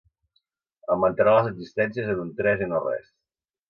Augmentarà 0.95 1.35
les 1.37 1.51
existències 1.53 2.13
en 2.17 2.27
un 2.27 2.35
tres 2.43 2.69
i 2.69 2.73
no 2.75 2.85
res. 2.91 3.19